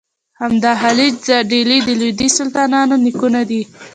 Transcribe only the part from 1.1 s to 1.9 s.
د ډهلي د